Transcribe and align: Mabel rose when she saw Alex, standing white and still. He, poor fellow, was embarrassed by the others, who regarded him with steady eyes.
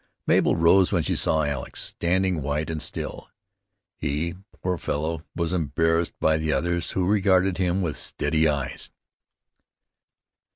Mabel 0.25 0.55
rose 0.55 0.91
when 0.91 1.03
she 1.03 1.15
saw 1.15 1.43
Alex, 1.43 1.79
standing 1.79 2.41
white 2.41 2.71
and 2.71 2.81
still. 2.81 3.29
He, 3.99 4.33
poor 4.63 4.79
fellow, 4.79 5.23
was 5.35 5.53
embarrassed 5.53 6.15
by 6.19 6.39
the 6.39 6.51
others, 6.51 6.89
who 6.97 7.05
regarded 7.05 7.59
him 7.59 7.83
with 7.83 7.99
steady 7.99 8.47
eyes. 8.47 8.89